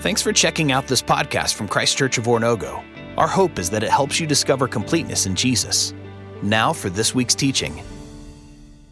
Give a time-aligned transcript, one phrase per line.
[0.00, 2.82] Thanks for checking out this podcast from Christ Church of Oronogo.
[3.18, 5.92] Our hope is that it helps you discover completeness in Jesus.
[6.42, 7.82] Now for this week's teaching.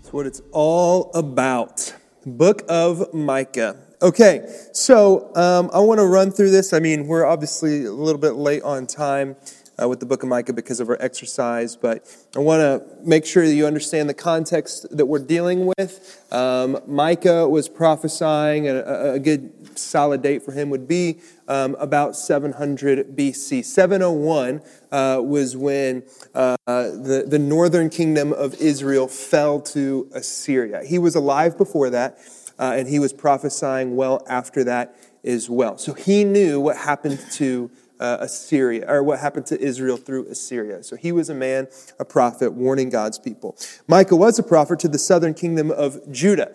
[0.03, 1.95] That's what it's all about.
[2.27, 3.77] Book of Micah.
[4.03, 6.75] Okay, so um, I want to run through this.
[6.75, 9.35] I mean, we're obviously a little bit late on time
[9.81, 12.05] uh, with the book of Micah because of our exercise, but
[12.35, 16.27] I want to make sure that you understand the context that we're dealing with.
[16.33, 22.17] Um, Micah was prophesying, a, a, good solid date for him would be um, about
[22.17, 23.65] 700 BC.
[23.65, 24.61] 701
[24.91, 26.03] uh, was when
[26.35, 30.83] uh, the, the northern kingdom of Israel fell to Assyria.
[30.85, 32.19] He was alive before that,
[32.59, 35.79] uh, and he was prophesying well after that as well.
[35.79, 37.71] So he knew what happened to
[38.01, 40.83] uh, Assyria, or what happened to Israel through Assyria.
[40.83, 43.57] So he was a man, a prophet, warning God's people.
[43.87, 46.55] Micah was a prophet to the southern kingdom of Judah.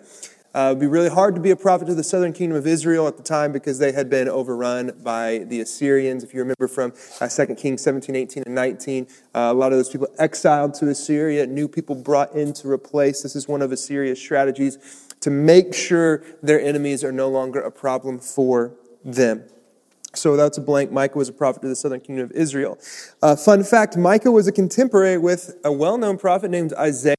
[0.54, 2.64] Uh, it would be really hard to be a prophet to the southern kingdom of
[2.64, 6.22] Israel at the time because they had been overrun by the Assyrians.
[6.22, 9.78] If you remember from uh, 2 Kings 17, 18, and 19, uh, a lot of
[9.78, 13.22] those people exiled to Assyria, new people brought in to replace.
[13.22, 14.78] This is one of Assyria's strategies
[15.22, 19.42] to make sure their enemies are no longer a problem for them.
[20.16, 20.90] So that's a blank.
[20.92, 22.78] Micah was a prophet to the southern kingdom of Israel.
[23.22, 27.16] Uh, fun fact Micah was a contemporary with a well known prophet named Isaiah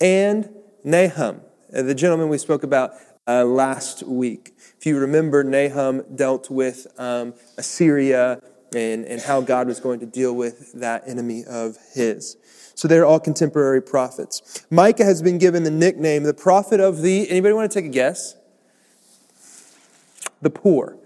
[0.00, 0.48] and
[0.84, 1.40] Nahum,
[1.74, 2.92] uh, the gentleman we spoke about
[3.26, 4.54] uh, last week.
[4.78, 8.40] If you remember, Nahum dealt with um, Assyria
[8.74, 12.36] and, and how God was going to deal with that enemy of his.
[12.74, 14.64] So they're all contemporary prophets.
[14.70, 17.92] Micah has been given the nickname the prophet of the, anybody want to take a
[17.92, 18.36] guess?
[20.42, 20.98] The poor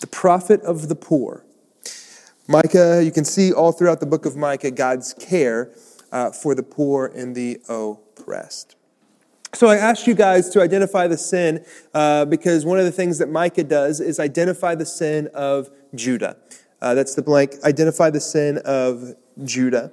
[0.00, 1.44] the prophet of the poor.
[2.46, 5.70] Micah, you can see all throughout the book of Micah God's care
[6.12, 8.76] uh, for the poor and the oppressed.
[9.54, 13.18] So I asked you guys to identify the sin uh, because one of the things
[13.18, 16.36] that Micah does is identify the sin of Judah.
[16.82, 17.54] Uh, that's the blank.
[17.62, 19.92] Identify the sin of Judah.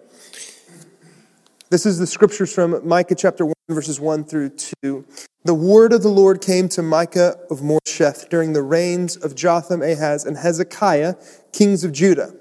[1.69, 4.50] This is the scriptures from Micah chapter 1, verses 1 through
[4.82, 5.06] 2.
[5.44, 9.82] The word of the Lord came to Micah of Moresheth during the reigns of Jotham,
[9.82, 11.16] Ahaz, and Hezekiah,
[11.52, 12.34] kings of Judah.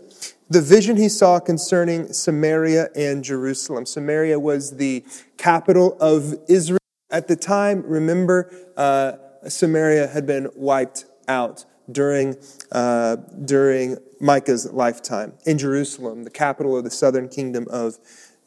[0.51, 3.87] The vision he saw concerning Samaria and Jerusalem.
[3.87, 5.05] Samaria was the
[5.37, 6.79] capital of Israel
[7.11, 7.85] at the time.
[7.87, 9.13] Remember, uh,
[9.49, 12.37] Samaria had been wiped out during,
[12.73, 15.33] uh, during Micah's lifetime.
[15.47, 17.99] In Jerusalem, the capital of the southern kingdom of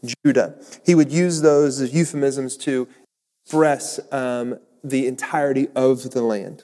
[0.04, 0.56] Judah.
[0.86, 2.88] He would use those as euphemisms to
[3.46, 6.64] express um, the entirety of the land.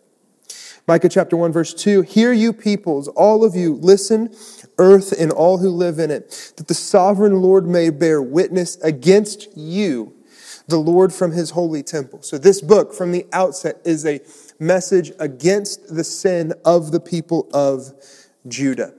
[0.87, 4.35] Micah chapter 1, verse 2 Hear you peoples, all of you, listen,
[4.79, 9.55] earth and all who live in it, that the sovereign Lord may bear witness against
[9.55, 10.15] you,
[10.67, 12.23] the Lord from his holy temple.
[12.23, 14.19] So, this book from the outset is a
[14.59, 17.93] message against the sin of the people of
[18.47, 18.93] Judah.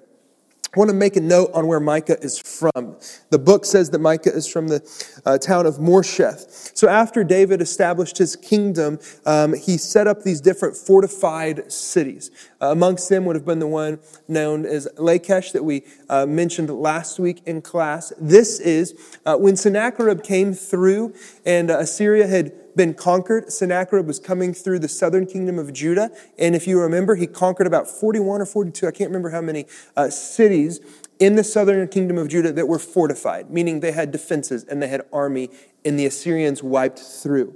[0.74, 2.96] I want to make a note on where Micah is from.
[3.30, 4.80] The book says that Micah is from the
[5.26, 6.76] uh, town of Moresheth.
[6.76, 12.30] So after David established his kingdom, um, he set up these different fortified cities.
[12.60, 13.98] Uh, amongst them would have been the one
[14.28, 18.12] known as Lachish that we uh, mentioned last week in class.
[18.20, 18.94] This is
[19.24, 21.14] uh, when Sennacherib came through
[21.46, 23.52] and uh, Assyria had been conquered.
[23.52, 26.10] Sennacherib was coming through the southern kingdom of Judah.
[26.38, 29.66] And if you remember, he conquered about 41 or 42, I can't remember how many
[29.96, 30.80] uh, cities
[31.18, 34.88] in the southern kingdom of Judah that were fortified, meaning they had defenses and they
[34.88, 35.50] had army,
[35.84, 37.54] and the Assyrians wiped through.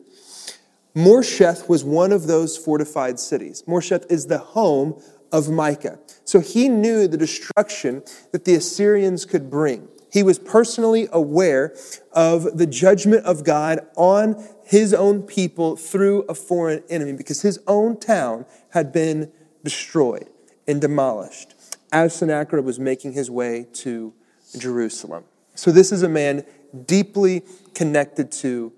[0.95, 3.63] Moresheth was one of those fortified cities.
[3.67, 5.99] Moresheth is the home of Micah.
[6.25, 9.89] So he knew the destruction that the Assyrians could bring.
[10.13, 11.75] He was personally aware
[12.13, 17.59] of the judgment of God on his own people through a foreign enemy because his
[17.67, 19.33] own town had been
[19.65, 20.31] destroyed
[20.69, 21.55] and demolished
[21.91, 24.15] as Sennacherib was making his way to
[24.57, 25.25] Jerusalem.
[25.57, 26.45] So, this is a man
[26.87, 27.43] deeply
[27.75, 28.73] connected to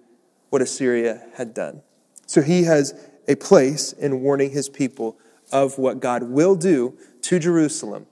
[0.50, 1.82] what Assyria had done.
[2.26, 2.94] So, he has
[3.28, 5.18] a place in warning his people
[5.52, 8.06] of what God will do to Jerusalem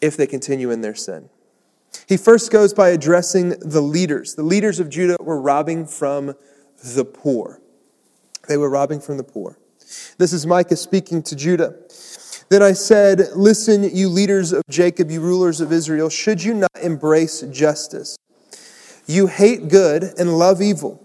[0.00, 1.28] if they continue in their sin.
[2.06, 4.34] He first goes by addressing the leaders.
[4.34, 6.34] The leaders of Judah were robbing from
[6.82, 7.60] the poor.
[8.48, 9.58] They were robbing from the poor.
[10.18, 11.74] This is Micah speaking to Judah.
[12.48, 16.70] Then I said, Listen, you leaders of Jacob, you rulers of Israel, should you not
[16.82, 18.16] embrace justice?
[19.06, 20.99] You hate good and love evil.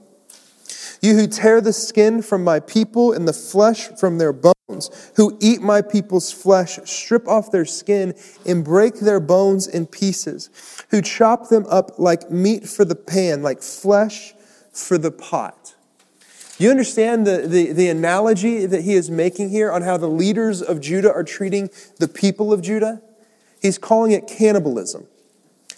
[1.02, 5.38] You who tear the skin from my people and the flesh from their bones, who
[5.40, 8.14] eat my people's flesh, strip off their skin
[8.46, 10.50] and break their bones in pieces,
[10.92, 14.34] who chop them up like meat for the pan, like flesh
[14.72, 15.76] for the pot.
[16.58, 20.62] You understand the, the, the analogy that he is making here on how the leaders
[20.62, 21.70] of Judah are treating
[22.00, 23.02] the people of Judah?
[23.62, 25.08] He's calling it cannibalism.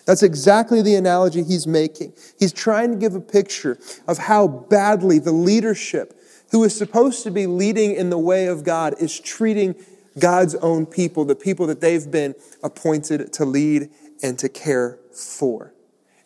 [0.08, 2.14] That's exactly the analogy he's making.
[2.40, 3.78] He's trying to give a picture
[4.08, 6.18] of how badly the leadership,
[6.52, 9.76] who is supposed to be leading in the way of God, is treating
[10.18, 13.90] God's own people, the people that they've been appointed to lead
[14.24, 15.74] and to care for.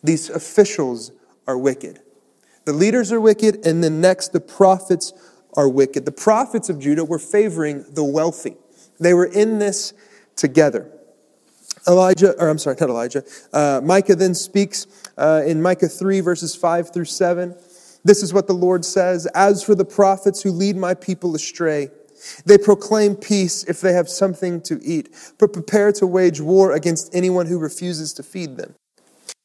[0.04, 1.10] These officials
[1.48, 2.00] are wicked.
[2.64, 5.12] The leaders are wicked, and then next, the prophets
[5.54, 6.04] are wicked.
[6.04, 8.56] The prophets of Judah were favoring the wealthy,
[9.00, 9.92] they were in this
[10.36, 10.88] together.
[11.86, 13.24] Elijah, or I'm sorry, not Elijah.
[13.52, 14.86] Uh, Micah then speaks
[15.18, 17.54] uh, in Micah 3, verses 5 through 7.
[18.04, 21.88] This is what the Lord says As for the prophets who lead my people astray,
[22.46, 27.14] they proclaim peace if they have something to eat, but prepare to wage war against
[27.14, 28.74] anyone who refuses to feed them.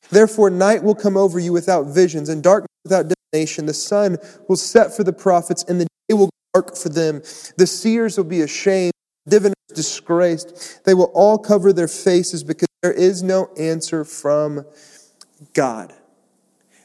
[0.10, 3.66] Therefore, night will come over you without visions, and darkness without divination.
[3.66, 4.18] The sun
[4.48, 7.22] will set for the prophets, and the day will dark for them.
[7.58, 8.94] The seers will be ashamed,
[9.28, 10.84] diviners disgraced.
[10.86, 14.66] They will all cover their faces because there is no answer from
[15.54, 15.94] God.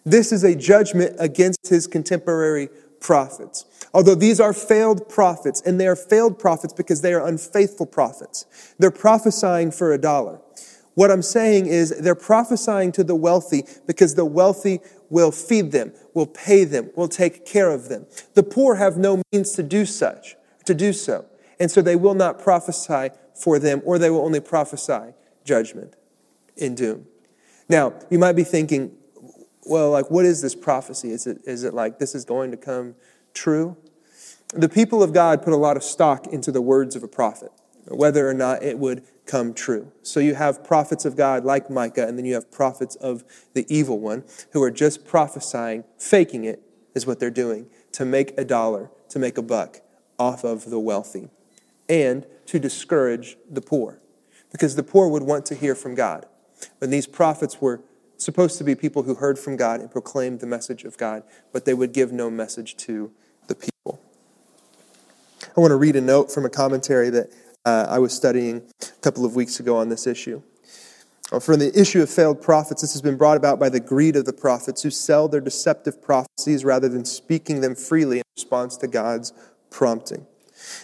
[0.04, 2.68] This is a judgment against his contemporary
[3.00, 3.66] prophets.
[3.94, 8.46] Although these are failed prophets, and they are failed prophets because they are unfaithful prophets.
[8.78, 10.40] They're prophesying for a dollar.
[10.94, 15.92] What I'm saying is they're prophesying to the wealthy because the wealthy will feed them,
[16.14, 18.06] will pay them, will take care of them.
[18.34, 21.26] The poor have no means to do such, to do so.
[21.62, 25.14] And so they will not prophesy for them, or they will only prophesy
[25.44, 25.94] judgment
[26.60, 27.06] and doom.
[27.68, 28.96] Now, you might be thinking,
[29.64, 31.12] well, like, what is this prophecy?
[31.12, 32.96] Is it, is it like this is going to come
[33.32, 33.76] true?
[34.52, 37.52] The people of God put a lot of stock into the words of a prophet,
[37.86, 39.92] whether or not it would come true.
[40.02, 43.22] So you have prophets of God like Micah, and then you have prophets of
[43.54, 46.60] the evil one who are just prophesying, faking it,
[46.96, 49.80] is what they're doing, to make a dollar, to make a buck
[50.18, 51.28] off of the wealthy,
[51.88, 54.00] and to discourage the poor.
[54.50, 56.26] Because the poor would want to hear from God.
[56.78, 57.80] When these prophets were
[58.18, 61.64] supposed to be people who heard from God and proclaimed the message of God, but
[61.64, 63.10] they would give no message to
[63.48, 64.00] the people.
[65.56, 67.30] I want to read a note from a commentary that
[67.64, 70.42] uh, I was studying a couple of weeks ago on this issue.
[71.30, 74.16] Uh, for the issue of failed prophets, this has been brought about by the greed
[74.16, 78.76] of the prophets who sell their deceptive prophecies rather than speaking them freely in response
[78.76, 79.32] to God's
[79.70, 80.26] prompting.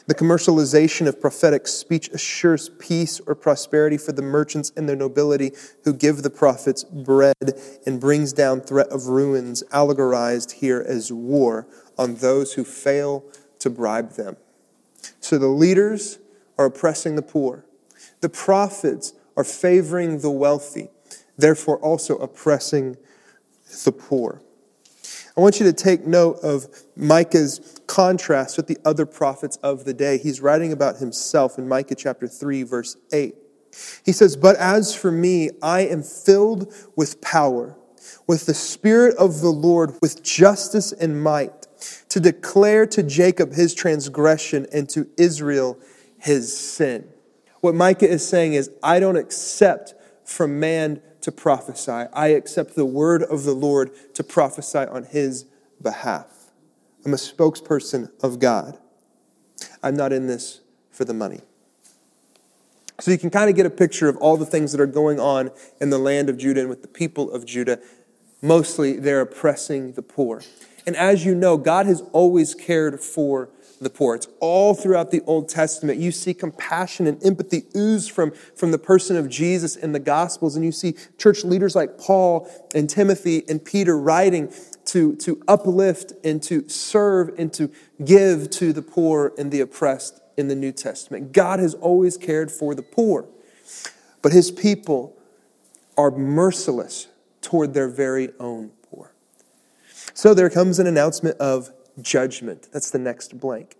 [0.06, 5.52] The commercialization of prophetic speech assures peace or prosperity for the merchants and their nobility
[5.84, 7.34] who give the prophets bread
[7.86, 11.66] and brings down threat of ruins, allegorized here as war
[11.96, 13.24] on those who fail
[13.58, 14.36] to bribe them.
[15.20, 16.18] So the leaders
[16.58, 17.64] are oppressing the poor.
[18.20, 20.88] The prophets are favoring the wealthy,
[21.36, 22.96] therefore also oppressing
[23.84, 24.42] the poor.
[25.38, 29.94] I want you to take note of Micah's contrast with the other prophets of the
[29.94, 30.18] day.
[30.18, 33.36] He's writing about himself in Micah chapter 3, verse 8.
[34.04, 37.76] He says, But as for me, I am filled with power,
[38.26, 41.68] with the Spirit of the Lord, with justice and might,
[42.08, 45.78] to declare to Jacob his transgression and to Israel
[46.18, 47.08] his sin.
[47.60, 49.94] What Micah is saying is, I don't accept
[50.24, 52.08] from man to prophesy.
[52.14, 55.44] I accept the word of the Lord to prophesy on his
[55.82, 56.26] behalf.
[57.04, 58.78] I'm a spokesperson of God.
[59.82, 61.42] I'm not in this for the money.
[62.98, 65.20] So you can kind of get a picture of all the things that are going
[65.20, 65.50] on
[65.82, 67.78] in the land of Judah and with the people of Judah.
[68.40, 70.40] Mostly they're oppressing the poor.
[70.86, 74.14] And as you know, God has always cared for the poor.
[74.14, 75.98] It's all throughout the Old Testament.
[75.98, 80.56] You see compassion and empathy ooze from, from the person of Jesus in the Gospels,
[80.56, 84.52] and you see church leaders like Paul and Timothy and Peter writing
[84.86, 87.70] to, to uplift and to serve and to
[88.04, 91.32] give to the poor and the oppressed in the New Testament.
[91.32, 93.26] God has always cared for the poor,
[94.22, 95.16] but his people
[95.96, 97.08] are merciless
[97.42, 99.12] toward their very own poor.
[100.14, 101.70] So there comes an announcement of
[102.02, 102.68] judgment.
[102.72, 103.76] That's the next blank.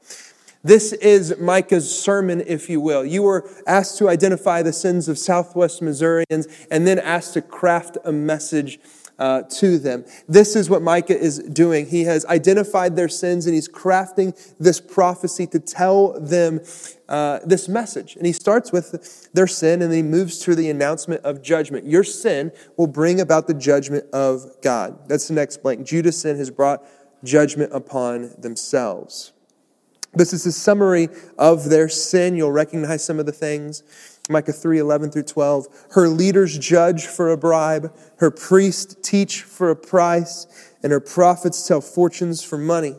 [0.65, 3.05] This is Micah's sermon, if you will.
[3.05, 7.97] You were asked to identify the sins of Southwest Missourians and then asked to craft
[8.05, 8.81] a message
[9.19, 10.05] uh, to them.
[10.29, 11.87] This is what Micah is doing.
[11.87, 16.61] He has identified their sins and he's crafting this prophecy to tell them
[17.09, 18.17] uh, this message.
[18.17, 21.87] And he starts with their sin and then he moves to the announcement of judgment.
[21.87, 25.09] Your sin will bring about the judgment of God.
[25.09, 25.87] That's the next blank.
[25.87, 26.85] Judah's sin has brought
[27.25, 29.33] judgment upon themselves.
[30.15, 31.09] This is a summary
[31.39, 32.37] of their sin.
[32.37, 33.83] You'll recognize some of the things.
[34.31, 35.87] Micah 3 11 through 12.
[35.93, 40.47] Her leaders judge for a bribe, her priests teach for a price,
[40.83, 42.95] and her prophets tell fortunes for money.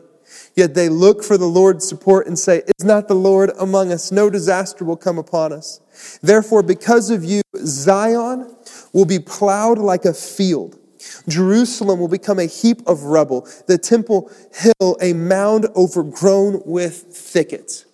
[0.54, 4.12] Yet they look for the Lord's support and say, Is not the Lord among us?
[4.12, 5.80] No disaster will come upon us.
[6.22, 8.54] Therefore, because of you, Zion
[8.92, 10.78] will be plowed like a field.
[11.28, 17.86] Jerusalem will become a heap of rubble, the temple hill a mound overgrown with thickets.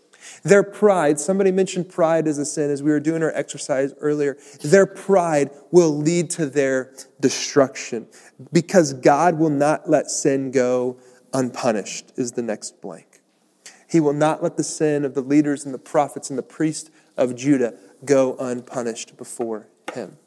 [0.42, 4.38] Their pride, somebody mentioned pride as a sin as we were doing our exercise earlier.
[4.62, 8.06] Their pride will lead to their destruction
[8.52, 10.98] because God will not let sin go
[11.32, 13.20] unpunished, is the next blank.
[13.88, 16.90] He will not let the sin of the leaders and the prophets and the priests
[17.16, 20.18] of Judah go unpunished before him.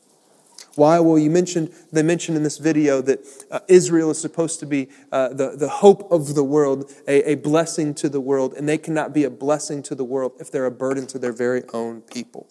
[0.79, 0.97] Why?
[0.99, 3.19] Well, you mentioned, they mentioned in this video that
[3.51, 7.35] uh, Israel is supposed to be uh, the, the hope of the world, a, a
[7.35, 10.65] blessing to the world, and they cannot be a blessing to the world if they're
[10.65, 12.47] a burden to their very own people.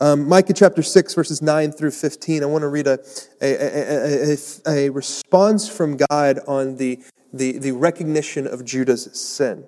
[0.00, 2.42] Um, Micah chapter 6, verses 9 through 15.
[2.42, 2.98] I want to read a,
[3.42, 4.36] a, a,
[4.66, 7.00] a, response from God on the,
[7.34, 9.64] the, the recognition of Judah's sin.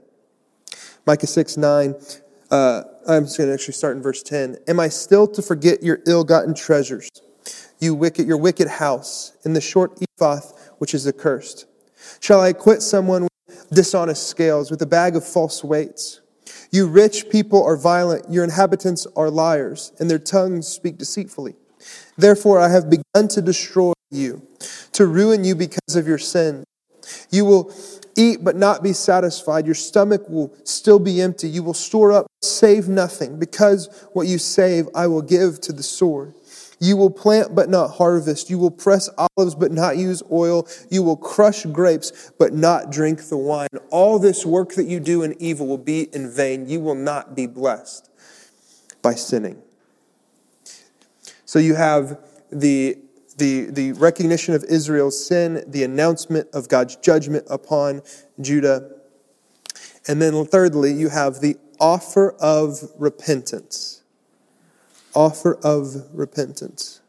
[1.04, 1.94] Micah 6, 9.
[2.50, 4.59] Uh, I'm just going to actually start in verse 10.
[4.69, 7.09] Am I still to forget your ill gotten treasures,
[7.81, 10.40] you wicked, your wicked house, in the short ephah
[10.79, 11.67] which is accursed?
[12.21, 16.21] Shall I acquit someone with dishonest scales, with a bag of false weights?
[16.71, 21.57] You rich people are violent, your inhabitants are liars, and their tongues speak deceitfully.
[22.17, 24.47] Therefore, I have begun to destroy you,
[24.93, 26.64] to ruin you because of your sin.
[27.31, 27.73] You will
[28.17, 29.67] eat but not be satisfied.
[29.67, 31.49] Your stomach will still be empty.
[31.49, 35.83] You will store up, save nothing, because what you save I will give to the
[35.83, 36.35] sword.
[36.83, 38.49] You will plant but not harvest.
[38.49, 40.67] You will press olives but not use oil.
[40.90, 43.69] You will crush grapes but not drink the wine.
[43.90, 46.69] All this work that you do in evil will be in vain.
[46.69, 48.09] You will not be blessed
[49.02, 49.62] by sinning.
[51.45, 52.19] So you have
[52.50, 52.99] the
[53.40, 58.02] the, the recognition of Israel's sin, the announcement of God's judgment upon
[58.40, 58.92] Judah.
[60.06, 64.02] And then, thirdly, you have the offer of repentance.
[65.14, 67.00] Offer of repentance.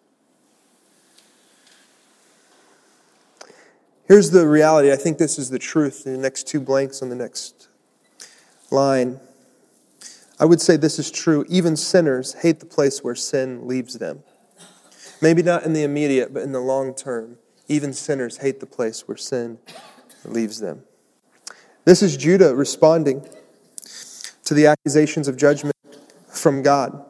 [4.07, 4.91] Here's the reality.
[4.91, 6.07] I think this is the truth.
[6.07, 7.67] In the next two blanks on the next
[8.71, 9.19] line.
[10.39, 11.45] I would say this is true.
[11.49, 14.23] Even sinners hate the place where sin leaves them.
[15.21, 17.37] Maybe not in the immediate, but in the long term.
[17.67, 19.59] Even sinners hate the place where sin
[20.25, 20.83] leaves them.
[21.85, 23.27] This is Judah responding
[24.43, 25.75] to the accusations of judgment
[26.27, 27.05] from God.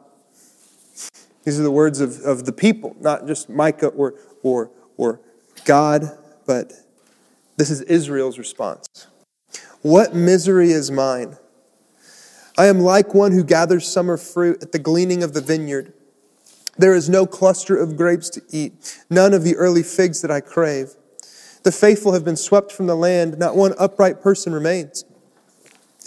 [1.44, 5.20] These are the words of, of the people, not just Micah or, or, or
[5.64, 6.16] God,
[6.46, 6.72] but
[7.56, 8.86] this is Israel's response.
[9.80, 11.36] What misery is mine?
[12.56, 15.92] I am like one who gathers summer fruit at the gleaning of the vineyard.
[16.78, 20.40] There is no cluster of grapes to eat, none of the early figs that I
[20.40, 20.94] crave.
[21.62, 25.04] The faithful have been swept from the land, not one upright person remains.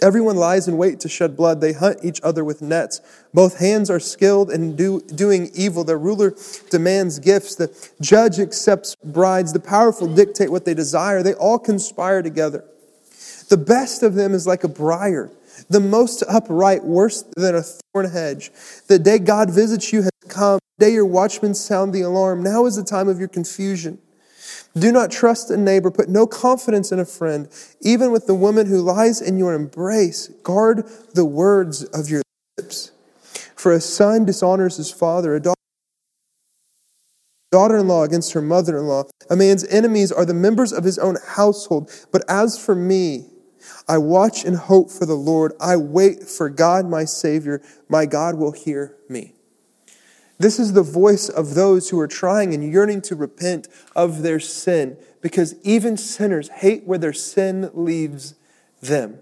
[0.02, 1.62] Everyone lies in wait to shed blood.
[1.62, 3.00] They hunt each other with nets.
[3.32, 5.84] Both hands are skilled in do, doing evil.
[5.84, 6.34] The ruler
[6.70, 7.54] demands gifts.
[7.54, 9.54] The judge accepts brides.
[9.54, 11.22] The powerful dictate what they desire.
[11.22, 12.64] They all conspire together.
[13.48, 15.30] The best of them is like a briar
[15.68, 18.50] the most upright worse than a thorn hedge.
[18.88, 20.58] The day God visits you has come.
[20.78, 22.42] The day your watchmen sound the alarm.
[22.42, 23.98] Now is the time of your confusion.
[24.76, 25.90] Do not trust a neighbor.
[25.90, 27.48] Put no confidence in a friend.
[27.80, 32.22] Even with the woman who lies in your embrace, guard the words of your
[32.58, 32.92] lips.
[33.54, 35.56] For a son dishonors his father, a daughter
[37.52, 39.04] daughter in law against her mother in law.
[39.30, 41.90] A man's enemies are the members of his own household.
[42.12, 43.26] But as for me,
[43.88, 45.52] I watch and hope for the Lord.
[45.60, 47.62] I wait for God, my Savior.
[47.88, 49.34] My God will hear me.
[50.38, 54.40] This is the voice of those who are trying and yearning to repent of their
[54.40, 58.34] sin because even sinners hate where their sin leaves
[58.82, 59.18] them.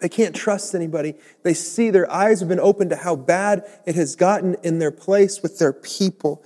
[0.00, 1.14] They can't trust anybody.
[1.42, 4.90] They see their eyes have been opened to how bad it has gotten in their
[4.90, 6.44] place with their people.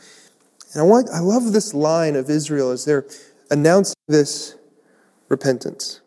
[0.72, 3.06] And I, want, I love this line of Israel as they're
[3.50, 4.54] announcing this
[5.28, 6.01] repentance.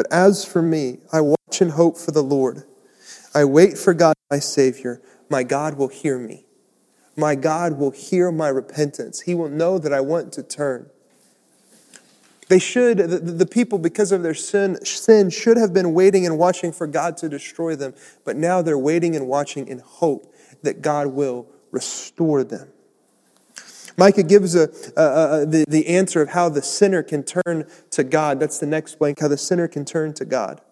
[0.00, 2.64] But as for me, I watch and hope for the Lord.
[3.34, 5.02] I wait for God, my Savior.
[5.28, 6.46] My God will hear me.
[7.16, 9.20] My God will hear my repentance.
[9.20, 10.88] He will know that I want to turn.
[12.48, 16.38] They should, the, the, people, because of their sin, sin, should have been waiting and
[16.38, 17.92] watching for God to destroy them,
[18.24, 22.70] but now they're waiting and watching in hope that God will restore them.
[24.00, 28.02] Micah gives a, a, a, the, the answer of how the sinner can turn to
[28.02, 28.40] God.
[28.40, 30.62] That's the next blank, how the sinner can turn to God.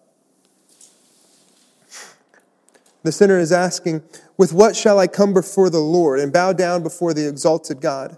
[3.03, 4.01] The sinner is asking,
[4.35, 8.17] With what shall I come before the Lord and bow down before the exalted God?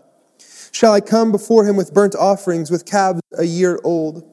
[0.72, 4.24] Shall I come before him with burnt offerings, with calves a year old?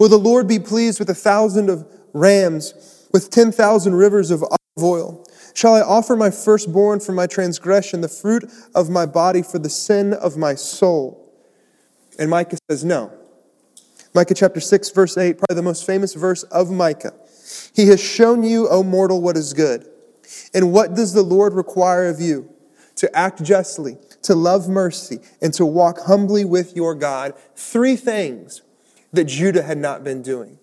[0.00, 4.42] Will the Lord be pleased with a thousand of rams, with ten thousand rivers of
[4.42, 5.24] olive oil?
[5.56, 8.44] Shall I offer my firstborn for my transgression, the fruit
[8.74, 11.32] of my body for the sin of my soul?
[12.18, 13.10] And Micah says, No.
[14.14, 17.14] Micah chapter 6, verse 8, probably the most famous verse of Micah.
[17.74, 19.86] He has shown you, O mortal, what is good.
[20.52, 22.52] And what does the Lord require of you?
[22.96, 27.32] To act justly, to love mercy, and to walk humbly with your God.
[27.54, 28.60] Three things
[29.10, 30.58] that Judah had not been doing.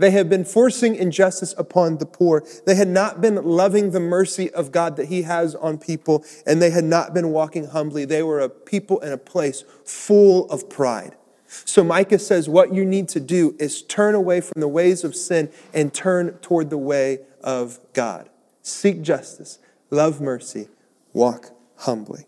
[0.00, 2.42] They had been forcing injustice upon the poor.
[2.64, 6.62] They had not been loving the mercy of God that He has on people, and
[6.62, 8.06] they had not been walking humbly.
[8.06, 11.16] They were a people in a place full of pride.
[11.48, 15.14] So Micah says, What you need to do is turn away from the ways of
[15.14, 18.30] sin and turn toward the way of God.
[18.62, 19.58] Seek justice,
[19.90, 20.68] love mercy,
[21.12, 22.24] walk humbly.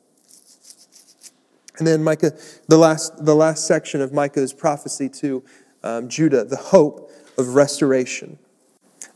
[1.79, 2.33] And then Micah,
[2.69, 5.43] the last, the last section of Micah's prophecy to
[5.83, 7.09] um, Judah, the hope
[7.39, 8.39] of restoration.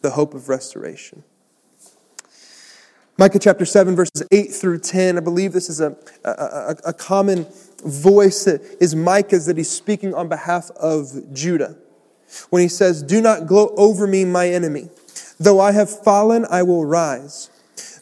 [0.02, 1.24] The hope of restoration.
[3.18, 5.16] Micah chapter 7, verses 8 through 10.
[5.16, 7.46] I believe this is a, a, a common
[7.82, 11.76] voice that is Micah's that he's speaking on behalf of Judah.
[12.50, 14.90] When he says, Do not gloat over me, my enemy.
[15.38, 17.50] Though I have fallen, I will rise.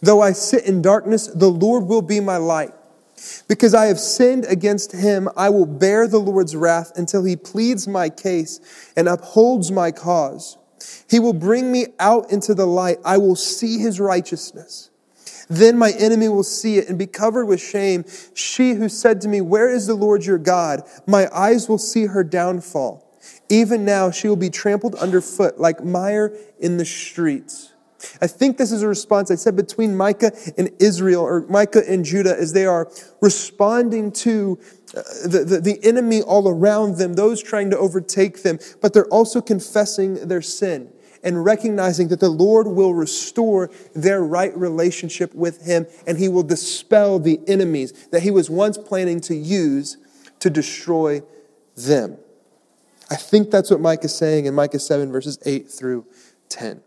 [0.02, 2.72] Though I sit in darkness, the Lord will be my light.
[3.48, 7.86] Because I have sinned against him, I will bear the Lord's wrath until he pleads
[7.86, 8.60] my case
[8.96, 10.58] and upholds my cause.
[11.08, 12.98] He will bring me out into the light.
[13.04, 14.90] I will see his righteousness.
[15.48, 18.04] Then my enemy will see it and be covered with shame.
[18.34, 20.82] She who said to me, Where is the Lord your God?
[21.06, 23.02] My eyes will see her downfall.
[23.48, 27.73] Even now she will be trampled underfoot like mire in the streets.
[28.20, 32.04] I think this is a response I said between Micah and Israel, or Micah and
[32.04, 34.58] Judah, as they are responding to
[34.96, 39.08] uh, the, the, the enemy all around them, those trying to overtake them, but they're
[39.08, 40.90] also confessing their sin
[41.24, 46.42] and recognizing that the Lord will restore their right relationship with Him and He will
[46.42, 49.96] dispel the enemies that He was once planning to use
[50.40, 51.22] to destroy
[51.74, 52.18] them.
[53.10, 56.06] I think that's what Micah is saying in Micah 7, verses 8 through
[56.50, 56.82] 10.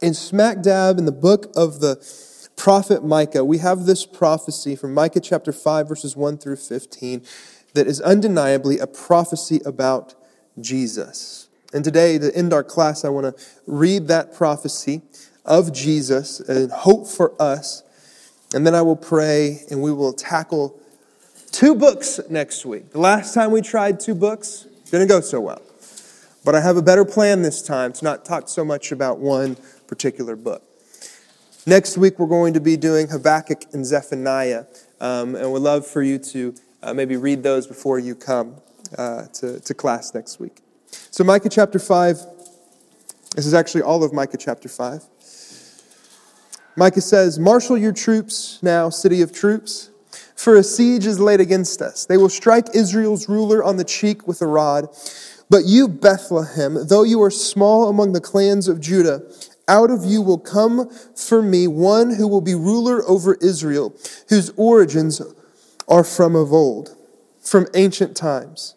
[0.00, 2.02] In smack dab in the book of the
[2.56, 7.22] prophet Micah, we have this prophecy from Micah chapter 5, verses 1 through 15,
[7.74, 10.14] that is undeniably a prophecy about
[10.58, 11.48] Jesus.
[11.74, 15.02] And today, to end our class, I want to read that prophecy
[15.44, 17.82] of Jesus and hope for us.
[18.54, 20.80] And then I will pray and we will tackle
[21.52, 22.92] two books next week.
[22.92, 25.60] The last time we tried two books, didn't go so well.
[26.42, 29.58] But I have a better plan this time to not talk so much about one
[29.90, 30.62] particular book.
[31.66, 34.64] Next week, we're going to be doing Habakkuk and Zephaniah,
[35.00, 38.54] um, and we'd love for you to uh, maybe read those before you come
[38.96, 40.60] uh, to, to class next week.
[41.10, 42.18] So, Micah chapter 5,
[43.34, 45.02] this is actually all of Micah chapter 5.
[46.76, 49.90] Micah says, Marshal your troops now, city of troops,
[50.36, 52.06] for a siege is laid against us.
[52.06, 54.88] They will strike Israel's ruler on the cheek with a rod.
[55.50, 59.22] But you, Bethlehem, though you are small among the clans of Judah,
[59.70, 63.94] out of you will come for me one who will be ruler over Israel,
[64.28, 65.22] whose origins
[65.88, 66.96] are from of old,
[67.40, 68.74] from ancient times.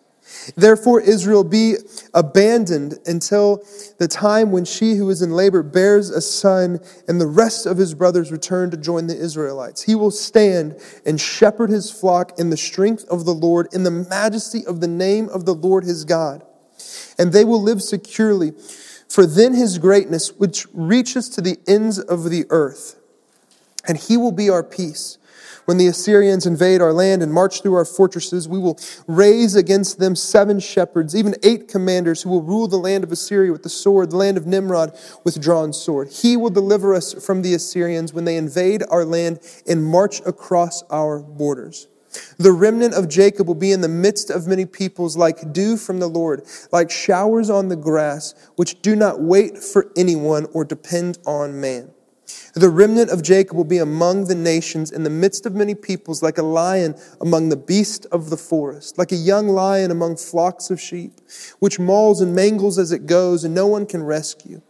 [0.55, 1.75] Therefore, Israel be
[2.13, 3.63] abandoned until
[3.97, 7.77] the time when she who is in labor bears a son, and the rest of
[7.77, 9.83] his brothers return to join the Israelites.
[9.83, 13.91] He will stand and shepherd his flock in the strength of the Lord, in the
[13.91, 16.43] majesty of the name of the Lord his God.
[17.17, 18.53] And they will live securely
[19.13, 22.99] for then his greatness, which reaches to the ends of the earth,
[23.87, 25.19] and he will be our peace.
[25.65, 29.99] When the Assyrians invade our land and march through our fortresses, we will raise against
[29.99, 33.69] them seven shepherds, even eight commanders who will rule the land of Assyria with the
[33.69, 36.09] sword, the land of Nimrod with drawn sword.
[36.09, 40.81] He will deliver us from the Assyrians when they invade our land and march across
[40.89, 41.87] our borders.
[42.37, 45.99] The remnant of Jacob will be in the midst of many peoples like dew from
[45.99, 51.19] the Lord, like showers on the grass, which do not wait for anyone or depend
[51.25, 51.91] on man.
[52.53, 56.21] The remnant of Jacob will be among the nations in the midst of many peoples,
[56.21, 60.69] like a lion among the beasts of the forest, like a young lion among flocks
[60.69, 61.19] of sheep,
[61.59, 64.61] which mauls and mangles as it goes, and no one can rescue.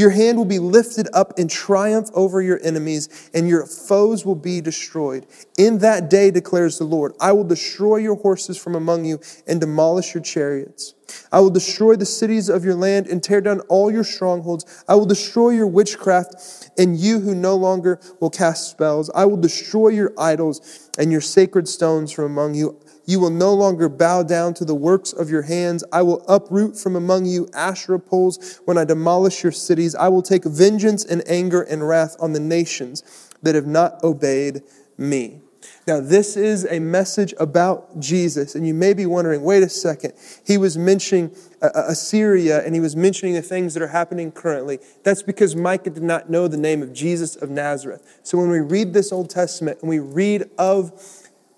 [0.00, 4.34] Your hand will be lifted up in triumph over your enemies, and your foes will
[4.34, 5.26] be destroyed.
[5.58, 9.60] In that day, declares the Lord, I will destroy your horses from among you and
[9.60, 10.94] demolish your chariots.
[11.30, 14.64] I will destroy the cities of your land and tear down all your strongholds.
[14.88, 19.10] I will destroy your witchcraft and you who no longer will cast spells.
[19.14, 22.80] I will destroy your idols and your sacred stones from among you.
[23.06, 25.82] You will no longer bow down to the works of your hands.
[25.92, 29.94] I will uproot from among you Asherah poles when I demolish your cities.
[29.94, 34.62] I will take vengeance and anger and wrath on the nations that have not obeyed
[34.96, 35.40] me.
[35.86, 40.12] Now, this is a message about Jesus, and you may be wondering wait a second.
[40.44, 44.78] He was mentioning Assyria and he was mentioning the things that are happening currently.
[45.02, 48.20] That's because Micah did not know the name of Jesus of Nazareth.
[48.22, 50.92] So when we read this Old Testament and we read of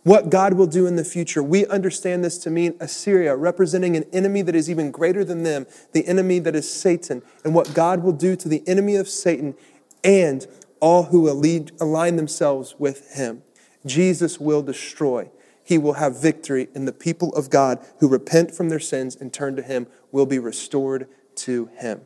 [0.02, 4.04] what God will do in the future, we understand this to mean Assyria, representing an
[4.12, 8.02] enemy that is even greater than them, the enemy that is Satan, and what God
[8.02, 9.54] will do to the enemy of Satan
[10.02, 10.46] and
[10.80, 13.42] all who align themselves with him.
[13.86, 15.30] Jesus will destroy.
[15.64, 19.32] He will have victory, and the people of God who repent from their sins and
[19.32, 22.02] turn to Him will be restored to Him.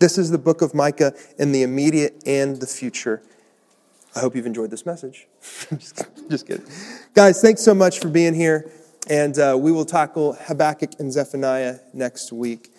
[0.00, 3.22] This is the book of Micah in the immediate and the future.
[4.14, 5.26] I hope you've enjoyed this message.
[6.30, 6.64] just, kidding.
[7.14, 8.70] Guys, thanks so much for being here.
[9.08, 12.72] And uh, we will tackle Habakkuk and Zephaniah next week.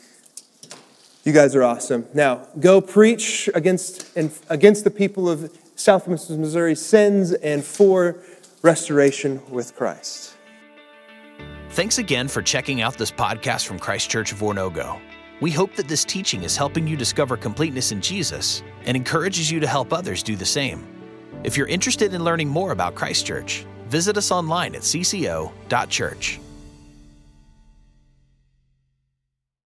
[1.24, 2.08] You guys are awesome.
[2.14, 4.16] Now, go preach against,
[4.50, 8.18] against the people of Southwest Missouri sins and for
[8.62, 10.36] restoration with Christ.
[11.72, 15.00] Thanks again for checking out this podcast from Christ Church of Oronogo.
[15.42, 19.60] We hope that this teaching is helping you discover completeness in Jesus and encourages you
[19.60, 20.95] to help others do the same.
[21.46, 26.40] If you're interested in learning more about Christchurch, visit us online at cco.church.